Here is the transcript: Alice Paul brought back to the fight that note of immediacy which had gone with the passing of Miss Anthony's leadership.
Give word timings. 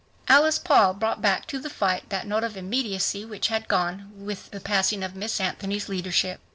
Alice 0.27 0.57
Paul 0.57 0.95
brought 0.95 1.21
back 1.21 1.45
to 1.45 1.59
the 1.59 1.69
fight 1.69 2.09
that 2.09 2.25
note 2.25 2.43
of 2.43 2.57
immediacy 2.57 3.23
which 3.23 3.49
had 3.49 3.67
gone 3.67 4.11
with 4.15 4.49
the 4.49 4.59
passing 4.59 5.03
of 5.03 5.15
Miss 5.15 5.39
Anthony's 5.39 5.89
leadership. 5.89 6.39